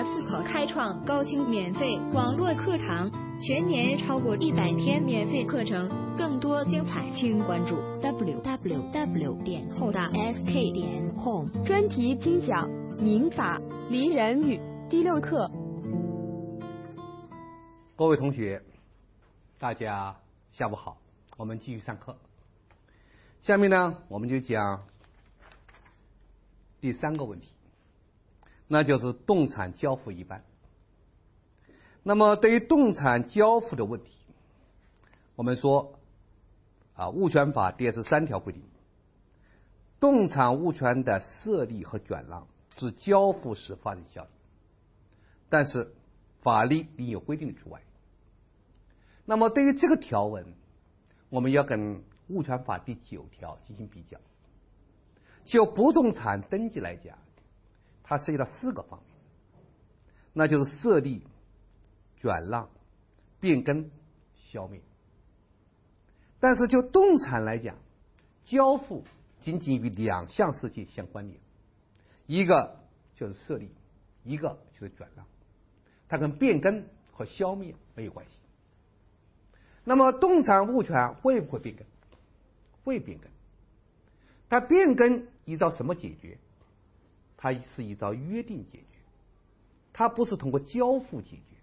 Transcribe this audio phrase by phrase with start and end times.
[0.00, 3.10] 大思考开创高清免费网络课堂，
[3.42, 12.66] 全年超过一百天免费课程，更多精彩，请关注 www 点后大 sk 点 com 专题精讲
[12.96, 13.60] 民法
[13.90, 14.58] 离人语
[14.88, 15.50] 第六课。
[17.94, 18.62] 各位同学，
[19.58, 20.16] 大家
[20.52, 20.96] 下午好，
[21.36, 22.16] 我们继续上课。
[23.42, 24.80] 下面呢，我们就讲
[26.80, 27.48] 第三个问题。
[28.72, 30.44] 那就是动产交付一般。
[32.04, 34.12] 那么对于动产交付的问题，
[35.34, 35.98] 我们说
[36.94, 38.62] 啊，物权法第十三条规定，
[39.98, 44.28] 动产物权的设立和转让是交付时发生效力，
[45.48, 45.92] 但是
[46.40, 47.82] 法律另有规定的除外。
[49.24, 50.46] 那么对于这个条文，
[51.28, 54.20] 我们要跟物权法第九条进行比较。
[55.44, 57.18] 就不动产登记来讲。
[58.10, 59.08] 它涉及到四个方面，
[60.32, 61.22] 那就是设立、
[62.18, 62.68] 转让、
[63.38, 63.88] 变更、
[64.34, 64.80] 消灭。
[66.40, 67.76] 但是就动产来讲，
[68.42, 69.04] 交付
[69.42, 71.38] 仅仅与两项事情相关联，
[72.26, 72.80] 一个
[73.14, 73.70] 就是设立，
[74.24, 75.24] 一个就是转让，
[76.08, 78.32] 它跟变更和消灭没有关系。
[79.84, 81.86] 那么动产物权会不会变更？
[82.82, 83.30] 会变更。
[84.48, 86.38] 它变更依照什么解决？
[87.42, 88.98] 它是依照约定解决，
[89.94, 91.56] 它不是通过交付解决。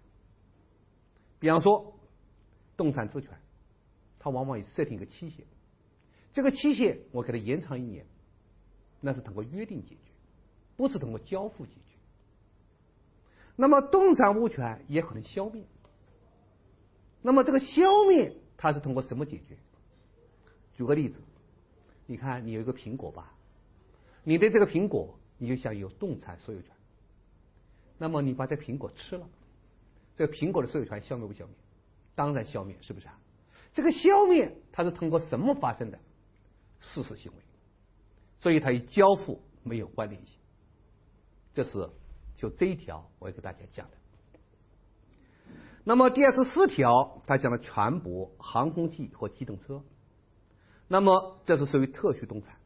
[1.38, 1.94] 比方说，
[2.76, 3.30] 动产质权，
[4.18, 5.46] 它往往设定一个期限，
[6.32, 8.04] 这个期限我给它延长一年，
[9.00, 10.10] 那是通过约定解决，
[10.76, 11.96] 不是通过交付解决。
[13.54, 15.64] 那么动产物权也可能消灭，
[17.22, 19.56] 那么这个消灭它是通过什么解决？
[20.74, 21.20] 举个例子，
[22.06, 23.32] 你看你有一个苹果吧，
[24.24, 25.14] 你对这个苹果。
[25.38, 26.70] 你就享有动产所有权，
[27.96, 29.26] 那么你把这苹果吃了，
[30.16, 31.54] 这个苹果的所有权消灭不消灭？
[32.14, 33.18] 当然消灭，是不是啊？
[33.72, 35.98] 这个消灭它是通过什么发生的？
[36.80, 37.38] 事实行为，
[38.40, 40.34] 所以它与交付没有关联性。
[41.54, 41.90] 这是
[42.36, 43.96] 就这一条我要给大家讲的。
[45.84, 49.82] 那么第二十四条，它讲了船舶、航空器和机动车，
[50.86, 52.57] 那么这是属于特殊动产。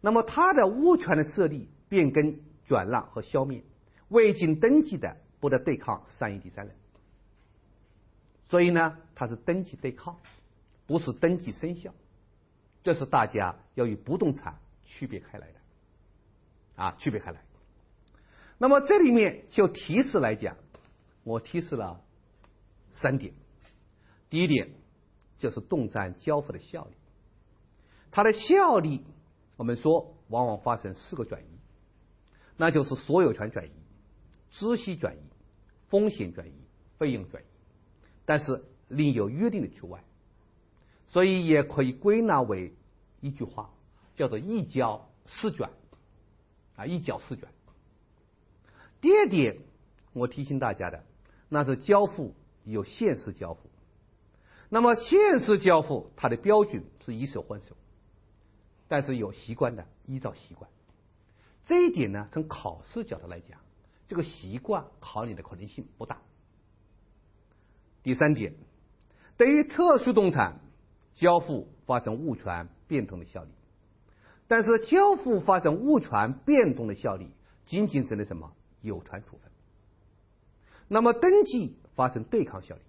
[0.00, 3.64] 那么，它的物权的设立、变更、转让和消灭，
[4.08, 6.76] 未经登记的，不得对抗善意第三人。
[8.48, 10.16] 所以呢，它是登记对抗，
[10.86, 11.92] 不是登记生效。
[12.84, 15.54] 这是大家要与不动产区别开来的，
[16.76, 17.42] 啊，区别开来。
[18.56, 20.56] 那么这里面就提示来讲，
[21.24, 22.00] 我提示了
[22.92, 23.34] 三点。
[24.30, 24.70] 第一点
[25.38, 26.94] 就是动产交付的效力，
[28.12, 29.04] 它的效力。
[29.58, 31.46] 我们说，往往发生四个转移，
[32.56, 33.70] 那就是所有权转移、
[34.52, 35.18] 知悉转移、
[35.88, 36.52] 风险转移、
[36.96, 37.46] 费用转移，
[38.24, 40.04] 但是另有约定的除外，
[41.08, 42.72] 所以也可以归纳为
[43.20, 43.70] 一句话，
[44.14, 45.68] 叫做一交四卷
[46.76, 47.48] 啊，一交四卷。
[49.00, 49.58] 第二点，
[50.12, 51.04] 我提醒大家的，
[51.48, 52.32] 那是交付
[52.64, 53.68] 有限时交付，
[54.68, 57.76] 那么限时交付它的标准是以手换手。
[58.90, 60.70] 但是有习惯的，依照习惯，
[61.66, 63.60] 这一点呢，从考试角度来讲，
[64.08, 66.22] 这个习惯考你的可能性不大。
[68.02, 68.54] 第三点，
[69.36, 70.60] 对于特殊动产
[71.14, 73.50] 交付发生物权变动的效力，
[74.46, 77.30] 但是交付发生物权变动的效力，
[77.66, 79.52] 仅仅指的什么有权处分。
[80.88, 82.80] 那么登记发生对抗效力，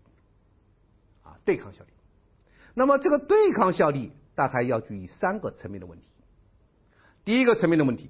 [1.24, 1.90] 啊，对抗效力。
[2.74, 4.14] 那么这个对抗效力。
[4.40, 6.06] 大概要注意三个层面的问题。
[7.26, 8.10] 第一个层面的问题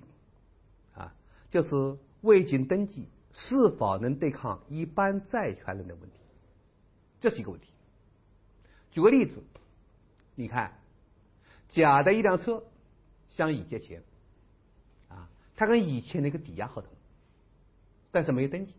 [0.94, 1.16] 啊，
[1.50, 6.17] 就是未经登记是否能对抗一般债权人的问题，
[7.19, 7.69] 这是一个问题。
[8.91, 9.41] 举个例子，
[10.35, 10.78] 你看，
[11.69, 12.63] 甲的一辆车
[13.29, 14.03] 向乙借钱，
[15.07, 16.91] 啊，他跟乙签了一个抵押合同，
[18.11, 18.75] 但是没有登记。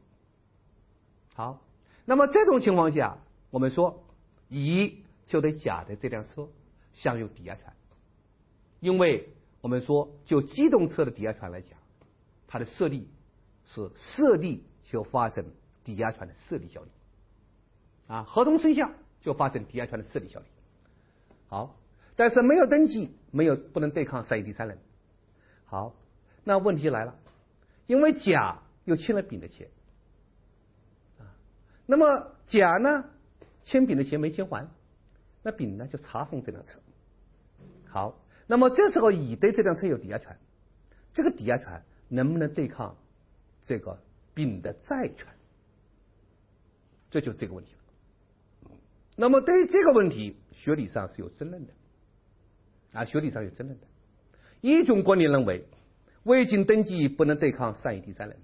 [1.35, 1.61] 好，
[2.05, 3.19] 那么这种情况下，
[3.51, 4.05] 我们说
[4.49, 6.49] 乙就得甲的这辆车。
[7.03, 7.73] 享有抵押权，
[8.79, 11.79] 因为我们说就机动车的抵押权来讲，
[12.47, 13.09] 它的设立
[13.65, 15.45] 是设立就发生
[15.83, 16.91] 抵押权的设立效力，
[18.07, 18.91] 啊，合同生效
[19.23, 20.47] 就发生抵押权的设立效力。
[21.49, 21.77] 好，
[22.17, 24.79] 但是没有登记，没有不能对抗善意第三人。
[25.65, 25.95] 好，
[26.45, 27.19] 那问题来了，
[27.87, 29.69] 因为甲又欠了丙的钱，
[31.19, 31.33] 啊，
[31.87, 33.05] 那么甲呢
[33.63, 34.69] 欠丙的钱没钱还，
[35.43, 36.79] 那丙呢就查封这辆车。
[37.91, 40.39] 好，那么这时候乙对这辆车有抵押权，
[41.13, 42.97] 这个抵押权能不能对抗
[43.63, 44.01] 这个
[44.33, 45.27] 丙的债权？
[47.11, 48.71] 这就这个问题了。
[49.17, 51.73] 那么对于这个问题，学理上是有争论的，
[52.93, 53.87] 啊，学理上有争论的。
[54.61, 55.67] 一种观点认为，
[56.23, 58.39] 未经登记不能对抗善意第三人，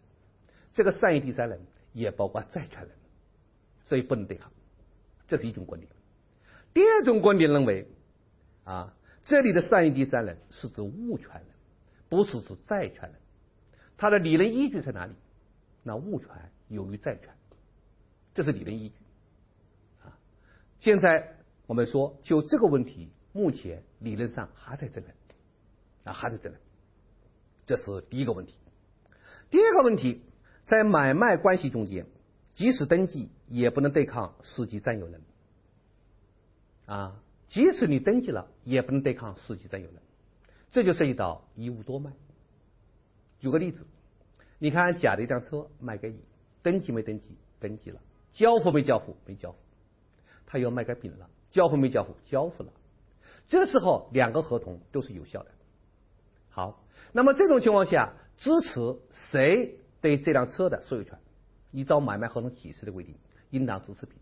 [0.75, 1.61] 这个善意第三人
[1.93, 2.91] 也包括债权人，
[3.85, 4.51] 所以不能对抗，
[5.29, 5.89] 这是一种观点。
[6.75, 7.87] 第二种观点认为，
[8.65, 8.96] 啊，
[9.27, 11.45] 这里的善意第三人是指物权人，
[12.09, 13.15] 不是指债权人。
[13.99, 15.13] 他的理论依据在哪里？
[15.83, 16.29] 那物权
[16.69, 17.29] 优于债权，
[18.35, 18.95] 这是理论依据。
[20.05, 20.17] 啊，
[20.79, 21.37] 现在
[21.67, 25.15] 我们说就这个问题，目前理论上还在争论，
[26.05, 26.61] 啊，还在争论。
[27.67, 28.57] 这是第一个问题。
[29.51, 30.23] 第二个问题，
[30.67, 32.07] 在买卖关系中间，
[32.55, 35.21] 即使登记也不能对抗实际占有人。
[36.85, 39.97] 啊，即使你登记了，也不能对抗实际占有人，
[40.73, 42.13] 这就涉及到一物多卖。
[43.39, 43.87] 举个例子，
[44.59, 46.19] 你看甲的一辆车卖给乙，
[46.63, 47.37] 登记没登记？
[47.61, 48.01] 登记了，
[48.33, 49.17] 交付没交付？
[49.27, 49.59] 没交付。
[50.47, 52.15] 他要卖给丙了，交付没交付？
[52.27, 52.71] 交付了。
[53.49, 55.51] 这时候两个合同都是有效的。
[56.51, 58.97] 好，那么这种情况下，支持
[59.31, 61.19] 谁对这辆车的所有权？
[61.73, 63.15] 依照买卖合同解释的规定，
[63.51, 64.17] 应当支持丙，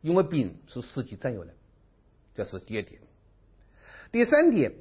[0.00, 1.54] 因为丙是实际占有人。
[2.34, 3.00] 这是第二点，
[4.10, 4.72] 第三点，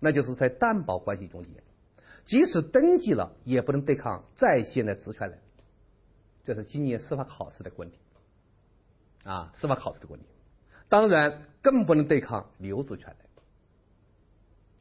[0.00, 1.52] 那就是在担保关系中间，
[2.24, 5.38] 即使登记了，也不能对抗在线的质权人。
[6.44, 8.00] 这是今年司法考试的观点，
[9.22, 10.26] 啊，司法考试的观点。
[10.88, 13.14] 当然，更不能对抗留置权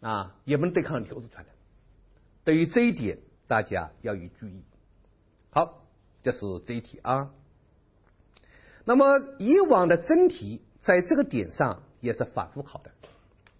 [0.02, 1.48] 人，啊，也不能对抗留置权人。
[2.46, 4.64] 对于这一点，大家要有注意。
[5.50, 5.86] 好，
[6.22, 7.34] 这是这一题啊。
[8.86, 11.84] 那么以往的真题在这个点上。
[12.04, 12.92] 也是反复考的，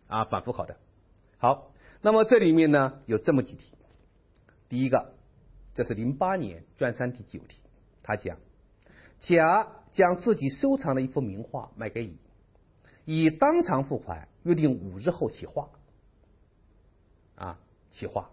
[0.08, 0.76] 啊，反复考的。
[1.38, 3.72] 好，那么这里面呢有这么几题。
[4.68, 5.14] 第一个，
[5.74, 7.60] 这是零八年专三第九题，
[8.04, 8.38] 他讲
[9.22, 12.18] 甲将自己收藏的一幅名画卖给乙，
[13.06, 15.70] 乙当场付款，约定五日后起画，
[17.36, 17.60] 啊，
[17.92, 18.30] 起画。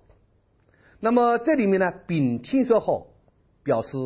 [0.98, 3.12] 那么这里面呢，丙听说后
[3.62, 3.96] 表示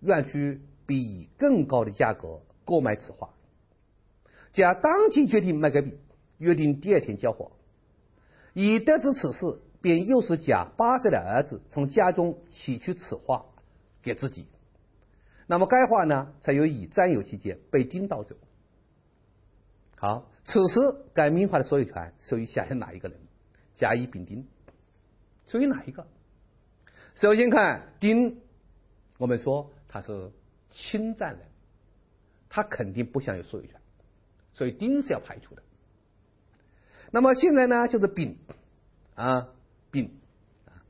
[0.00, 3.34] 愿去比乙更高的价格购买此画。
[4.52, 5.98] 甲当即决定卖给丙，
[6.38, 7.52] 约定第二天交货。
[8.52, 13.46] 乙得知此事，便诱使甲八岁的儿子从家中取去此画
[14.02, 14.46] 给自己。
[15.46, 18.36] 那么该画呢，才由乙占有期间被丁盗走。
[19.96, 20.80] 好，此时
[21.14, 23.18] 该名画的所有权属于下列哪一个人？
[23.74, 24.46] 甲、乙、丙、丁，
[25.46, 26.06] 属于哪一个？
[27.14, 28.40] 首先看丁，
[29.18, 30.30] 我们说他是
[30.70, 31.40] 侵占人，
[32.48, 33.80] 他肯定不享有所有权。
[34.54, 35.62] 所以丁是要排除的。
[37.10, 38.38] 那么现在呢，就是丙
[39.14, 39.48] 啊，
[39.90, 40.10] 丙
[40.66, 40.82] 啊。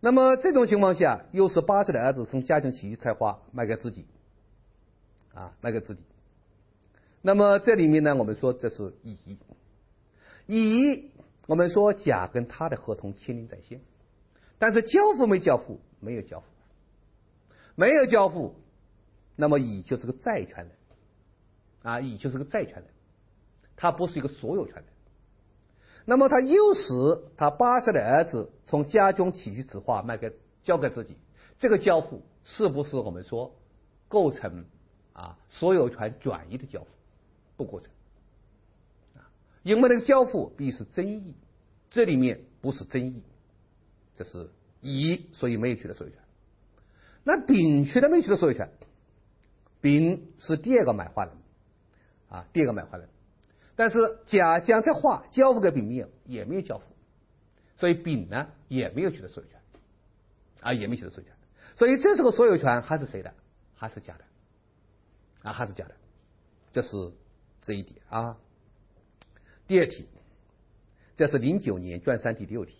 [0.00, 4.06] 那么这种情况下，又是八岁的儿子从家庭起居菜花卖给自己
[5.34, 6.00] 啊，卖给自己。
[7.22, 9.38] 那么这里面呢，我们说这是乙，
[10.46, 11.10] 乙
[11.46, 13.80] 我们说甲跟他的合同签订在先，
[14.58, 15.80] 但是交付没交付？
[15.98, 16.46] 没有交付，
[17.74, 18.54] 没有交付，
[19.34, 20.70] 那么乙就是个债权人。
[21.86, 22.84] 啊，乙就是个债权人，
[23.76, 24.84] 他不是一个所有权人。
[26.04, 26.92] 那么他诱使
[27.36, 30.32] 他八岁的儿子从家中取去此画卖给
[30.64, 31.16] 交给自己，
[31.60, 33.54] 这个交付是不是我们说
[34.08, 34.64] 构成
[35.12, 36.88] 啊所有权转移的交付？
[37.56, 37.88] 不构成
[39.14, 39.30] 啊，
[39.62, 41.36] 因为那个交付必是争议，
[41.90, 43.22] 这里面不是争议，
[44.16, 46.20] 这是乙，所以没有取得所有权。
[47.22, 48.70] 那丙取得没取得所有权？
[49.80, 51.32] 丙是第二个买画人。
[52.28, 53.08] 啊，第二个买画人，
[53.76, 56.84] 但是甲将这画交付给丙没有，也没有交付，
[57.76, 59.60] 所以丙呢也没有取得所有权，
[60.60, 61.36] 啊，也没取得所有权，
[61.76, 63.32] 所以这时候所有权还是谁的？
[63.74, 64.24] 还是甲的，
[65.42, 65.94] 啊，还是甲的，
[66.72, 67.12] 这是
[67.62, 68.38] 这一点啊。
[69.66, 70.08] 第二题，
[71.14, 72.74] 这是零九年卷三第六题，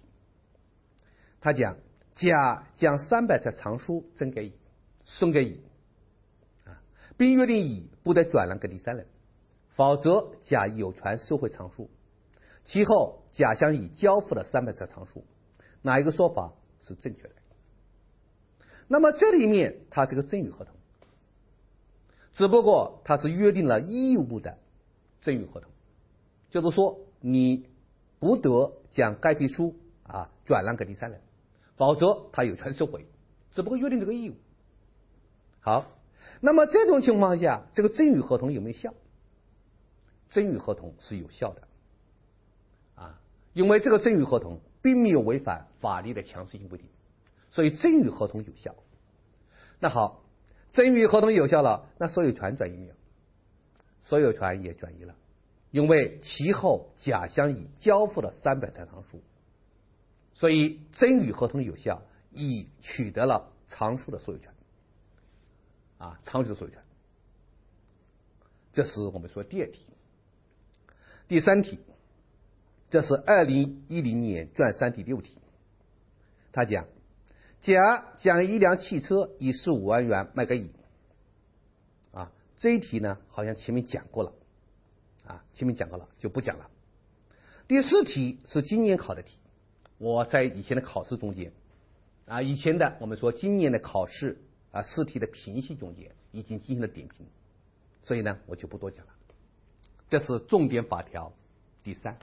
[1.40, 1.76] 他讲
[2.14, 4.52] 甲将三百册藏书赠给乙，
[5.04, 5.60] 送给乙，
[6.64, 6.80] 啊，
[7.16, 9.06] 并约定乙不得转让给第三人。
[9.76, 11.90] 否则，甲有权收回藏书。
[12.64, 15.24] 其后，甲向乙交付了三百册藏书，
[15.82, 17.34] 哪一个说法是正确的？
[18.88, 20.74] 那么这里面它是个赠与合同，
[22.32, 24.58] 只不过它是约定了义务的
[25.20, 25.70] 赠与合同，
[26.50, 27.66] 就是说你
[28.18, 31.20] 不得将该批书啊转让给第三人，
[31.76, 33.06] 否则他有权收回，
[33.52, 34.34] 只不过约定这个义务。
[35.60, 35.84] 好，
[36.40, 38.94] 那么这种情况下，这个赠与合同有没有效？
[40.36, 41.62] 赠与合同是有效的，
[42.94, 43.18] 啊，
[43.54, 46.86] 因为这个赠与合同并没有违反法律的强制性规定，
[47.50, 48.74] 所以赠与合同有效。
[49.80, 50.22] 那好，
[50.74, 52.92] 赠与合同有效了，那所有权转移没有？
[54.02, 55.14] 所有权也转移了，
[55.70, 59.22] 因为其后甲向乙交付了三百台藏书，
[60.34, 64.52] 所以赠与合同有效，乙取得了藏书的所有权，
[65.96, 66.82] 啊，藏书的所有权。
[68.74, 69.85] 这是我们说第二题。
[71.28, 71.80] 第三题，
[72.90, 75.36] 这是二零一零年卷三第六题，
[76.52, 76.86] 他讲。
[77.62, 80.70] 甲将一辆汽车以十五万元卖给乙，
[82.12, 84.32] 啊，这一题呢好像前面讲过了，
[85.26, 86.70] 啊，前面讲过了就不讲了。
[87.66, 89.36] 第四题是今年考的题，
[89.98, 91.50] 我在以前的考试中间，
[92.26, 94.38] 啊，以前的我们说今年的考试
[94.70, 97.26] 啊试题的评析中间已经进行了点评，
[98.04, 99.12] 所以呢我就不多讲了。
[100.08, 101.32] 这是重点法条
[101.82, 102.18] 第三，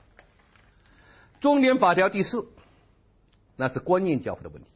[1.40, 2.46] 重点法条第四，
[3.56, 4.68] 那是观念交付的问题。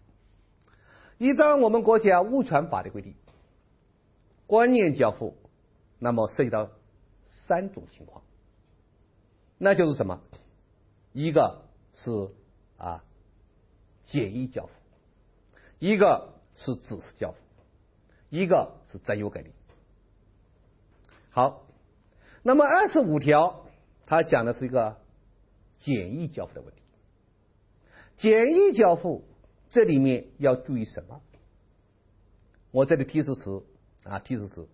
[1.19, 3.15] 依照我们国家物权法的规定，
[4.47, 5.37] 观念交付，
[5.99, 6.71] 那么涉及到
[7.47, 8.23] 三种情况，
[9.57, 10.21] 那就是什么？
[11.13, 12.11] 一个是
[12.77, 13.03] 啊
[14.05, 14.73] 简易交付，
[15.79, 17.39] 一个是指示交付，
[18.29, 19.53] 一个是占有改定。
[21.31, 21.65] 好，
[22.43, 23.67] 那么二十五条
[24.07, 24.97] 它讲的是一个
[25.79, 26.83] 简易交付的问题，
[28.17, 29.25] 简易交付。
[29.71, 31.21] 这里面要注意什么？
[32.71, 33.65] 我这里提示词
[34.03, 34.67] 啊，提示词：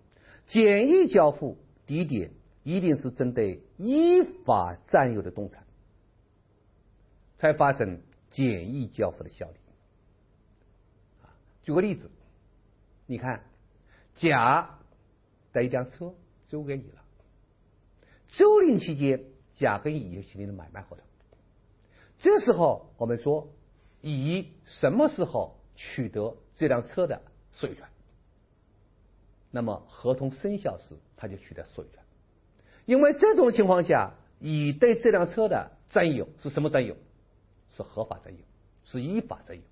[0.46, 1.58] 简易交付。
[1.84, 2.30] 第一点，
[2.62, 5.64] 一定是针对依法占有的动产，
[7.38, 9.56] 才发生简易交付的效力。
[11.64, 12.10] 举个例子，
[13.06, 13.44] 你看，
[14.14, 14.78] 甲
[15.52, 16.14] 的一辆车
[16.48, 17.03] 租给你了，
[18.36, 19.24] 租赁期间，
[19.56, 21.04] 甲跟乙签订了买卖合同。
[22.18, 23.48] 这时候，我们说。
[24.06, 27.22] 乙什么时候取得这辆车的
[27.52, 27.84] 所有权？
[29.50, 32.00] 那么合同生效时，他就取得所有权。
[32.84, 36.98] 因为这种情况下，乙对这辆车的占有是什么占有？
[37.78, 38.40] 是合法占有，
[38.84, 39.62] 是依法占有，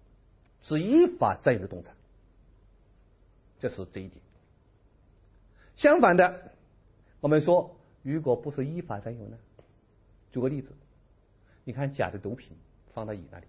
[0.62, 1.94] 是依法占有的动产。
[3.60, 4.22] 这是这一点。
[5.76, 6.52] 相反的，
[7.20, 9.38] 我们说，如果不是依法占有呢？
[10.30, 10.72] 举个例子，
[11.64, 12.56] 你看甲的毒品
[12.94, 13.46] 放到乙那里。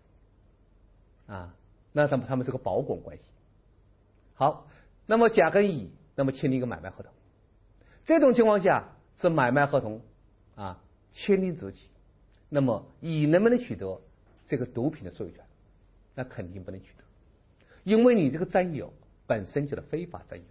[1.28, 1.56] 啊，
[1.92, 3.24] 那他们他们是个保管关系。
[4.36, 4.68] 好，
[5.06, 7.12] 那么甲跟乙那么签订一个买卖合同，
[8.04, 8.90] 这种情况下
[9.22, 10.02] 是买卖合同
[10.56, 10.82] 啊
[11.14, 11.88] 签订之起，
[12.50, 14.02] 那么乙能不能取得
[14.48, 15.46] 这个毒品的所有权？
[16.16, 17.04] 那肯定不能取得，
[17.84, 18.94] 因为你这个占有
[19.26, 20.46] 本身就是非法占有，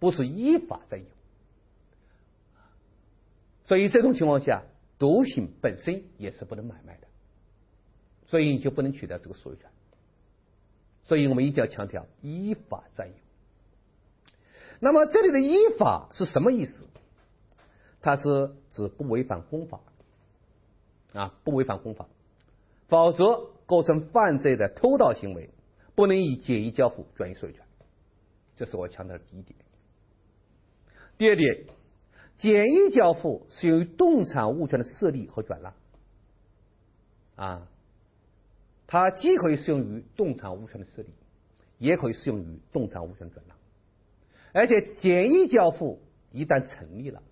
[0.00, 1.06] 不是依法占有。
[3.64, 4.62] 所以这种情况下，
[4.98, 7.06] 毒品本身也是不能买卖的，
[8.26, 9.70] 所以你就不能取得这个所有权。
[11.04, 13.14] 所以我们一定要强调依法占有。
[14.80, 16.88] 那么这里的依法是什么意思？
[18.00, 19.80] 它是指不违反公法
[21.12, 22.08] 啊，不违反公法，
[22.88, 25.50] 否则构成犯罪的偷盗行为，
[25.94, 27.64] 不能以简易交付转移所有权。
[28.56, 29.56] 这是我强调的第一点。
[31.16, 31.64] 第二点，
[32.42, 35.74] 简易交付是由于动产物权的设立和转让
[37.36, 37.68] 啊。
[38.88, 41.08] 它既可以适用于动产物权的设立，
[41.78, 43.56] 也可以适用于动产物权转让。
[44.52, 47.22] 而且简易交付一旦成立了，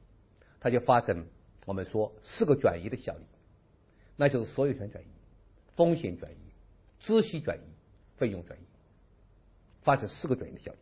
[0.60, 1.26] 它就发生
[1.66, 3.24] 我们说四个转移的效力，
[4.16, 5.08] 那就是所有权转移、
[5.74, 6.36] 风险转移、
[7.04, 7.62] 孳息转移、
[8.16, 8.62] 费用转移，
[9.82, 10.78] 发生四个转移的效力。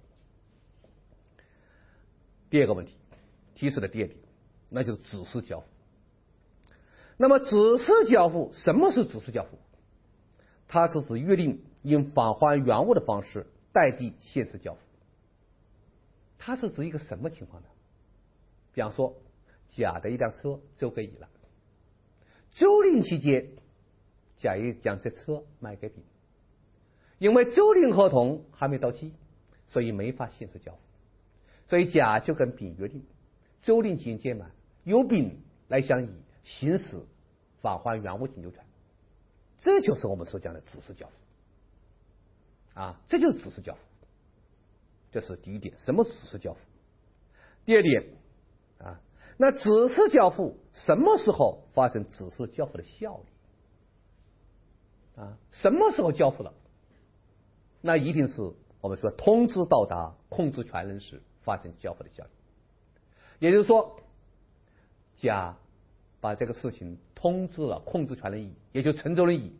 [2.50, 2.92] 第二个问题
[3.58, 4.16] 提示的第二点，
[4.68, 5.66] 那就是指示交付。
[7.16, 9.58] 那么指示交付，什么是指示交付？
[10.68, 14.80] 它是指约定用返还原物的方式代替现实交付。
[16.38, 17.68] 它是指一个什么情况呢？
[18.72, 19.16] 比方说，
[19.76, 21.28] 甲的一辆车租给乙了，
[22.52, 23.48] 租赁期间，
[24.40, 26.04] 甲乙将这车卖给丙，
[27.18, 29.12] 因为租赁合同还没到期，
[29.70, 30.78] 所以没法现实交付，
[31.66, 33.04] 所以甲就跟丙约定，
[33.62, 34.50] 租赁期间满，
[34.84, 36.10] 由丙来向乙
[36.44, 37.00] 行使
[37.60, 38.64] 返还原物请求权。
[39.58, 43.80] 这就是我们所讲的指示交付，啊，这就是指示交付，
[45.10, 45.76] 这是第一点。
[45.78, 46.60] 什么指示交付？
[47.64, 48.04] 第二点，
[48.78, 49.00] 啊，
[49.36, 53.24] 那指示交付什么时候发生指示交付的效力？
[55.20, 56.54] 啊，什么时候交付了？
[57.80, 62.30] 那一定是我们说通知到达控制权人时发生交付的效力。
[63.38, 64.00] 也就是说，
[65.16, 65.56] 甲
[66.20, 66.98] 把这个事情。
[67.20, 69.52] 通知了控制权人乙，也就承租人乙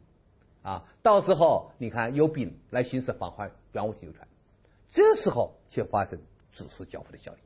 [0.62, 4.28] 啊，到时候你看由丙来行使返还原物请求权，
[4.88, 6.20] 这时候就发生
[6.52, 7.38] 指示交付的效力。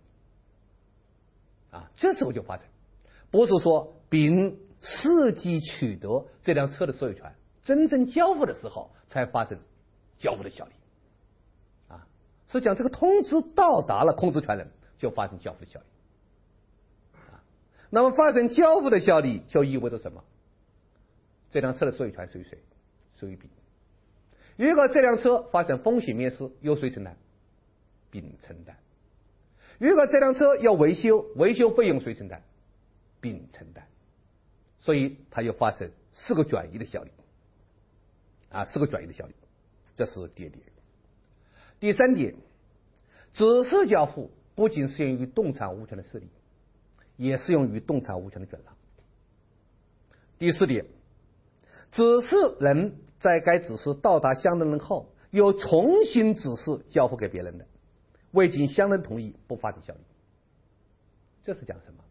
[1.71, 2.67] 啊，这时候就发生，
[3.31, 7.35] 不是说丙实际取得这辆车的所有权，
[7.65, 9.59] 真正交付的时候才发生
[10.19, 10.73] 交付的效力。
[11.89, 12.07] 啊，
[12.49, 15.87] 是讲这个通知到达了控制权人，就发生交付的效力。
[17.95, 20.25] 那么发生交付的效力就意味着什么？
[21.51, 22.59] 这辆车的所有权属于谁？
[23.17, 23.51] 属于丙。
[24.57, 27.17] 如果这辆车发生风险灭失，由谁承担？
[28.11, 28.79] 丙承担。
[29.79, 32.41] 如果这辆车要维修，维修费用谁承担？
[33.21, 33.87] 丙承担。
[34.81, 37.11] 所以它又发生四个转移的效力，
[38.49, 39.35] 啊，四个转移的效力，
[39.97, 40.65] 这是第二点。
[41.79, 42.35] 第三点，
[43.35, 46.27] 指示交付不仅适用于动产物权的设立，
[47.29, 48.75] 也适用于动产物权的转让。
[50.39, 50.87] 第四点，
[51.93, 57.67] 指示人在该指示到达相等人后，又重新指示交付给别人的。
[58.33, 60.01] 未经相等同意不发生效力，
[61.45, 62.03] 这是讲什么？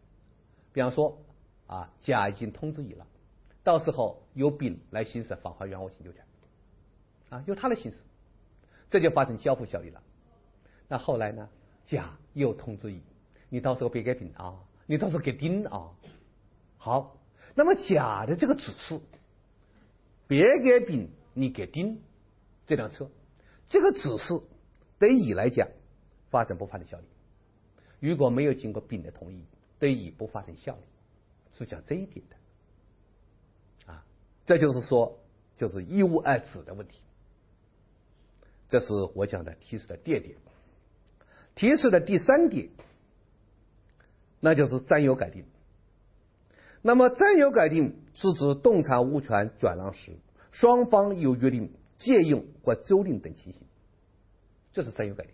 [0.72, 1.18] 比方说
[1.66, 3.06] 啊，甲已经通知乙了，
[3.64, 6.24] 到时候由丙来行使返还原物请求权，
[7.28, 7.98] 啊，由他来行使，
[8.88, 10.00] 这就发生交付效力了。
[10.88, 11.48] 那后来呢，
[11.86, 13.02] 甲又通知乙，
[13.48, 14.54] 你到时候别给丙啊，
[14.92, 15.90] 你到时候给丁啊。
[16.76, 17.16] 好，
[17.54, 19.00] 那么甲的这个指示，
[20.26, 22.02] 别给丙，你给丁
[22.66, 23.08] 这辆车，
[23.70, 24.42] 这个指示
[24.98, 25.66] 对乙来讲。
[26.28, 27.04] 发生不发生效力，
[28.00, 29.44] 如果没有经过丙的同意，
[29.78, 30.82] 对乙不发生效力，
[31.58, 34.04] 是讲这一点的，啊，
[34.46, 35.18] 这就是说，
[35.58, 37.00] 就是一无二子的问题。
[38.70, 40.36] 这是我讲的提示的第二点，
[41.54, 42.70] 提示的第三点，
[44.44, 45.44] 那就是占有改定。
[46.82, 50.16] 那么占有改定是指动产物权转让时，
[50.50, 53.62] 双方有约定借用或租赁等情形，
[54.72, 55.32] 这是占有改定。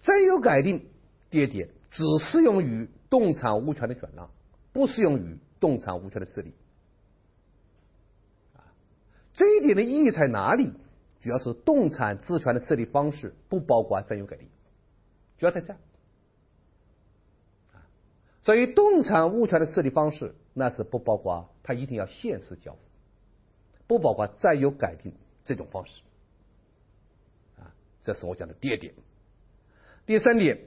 [0.00, 0.86] 占有改定
[1.28, 4.30] 第二点只适用于动产物权的转让，
[4.72, 6.54] 不适用于动产物权的设立。
[8.54, 8.62] 啊，
[9.34, 10.72] 这一点的意义在哪里？
[11.20, 14.48] 主要是动产质权的设立方式不包括占有改定，
[15.38, 15.72] 主要在这。
[15.72, 15.78] 啊，
[18.48, 22.78] 所以动产物权的设立方式那是不包括，它一定要现实交付，
[23.86, 25.12] 不包括占有改定
[25.44, 25.92] 这种方式。
[27.58, 27.68] 啊，
[28.02, 28.94] 这是我讲的第二点。
[30.06, 30.60] 第三点，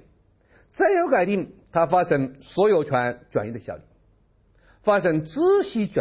[0.73, 3.81] 占有改定它发生所有权转移的效力，
[4.83, 5.99] 发生知悉转。